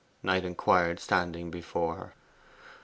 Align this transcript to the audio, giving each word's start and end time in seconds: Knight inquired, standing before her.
Knight 0.23 0.43
inquired, 0.43 0.99
standing 0.99 1.51
before 1.51 1.93
her. 1.95 2.13